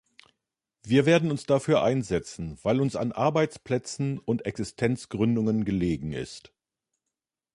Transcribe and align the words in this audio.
Wir 0.81 1.05
werden 1.05 1.29
uns 1.29 1.45
dafür 1.45 1.83
einsetzen, 1.83 2.57
weil 2.63 2.81
uns 2.81 2.95
an 2.95 3.11
Arbeitsplätzen 3.11 4.17
und 4.17 4.47
Existenzgründungen 4.47 5.63
gelegen 5.63 6.11
ist. 6.13 6.51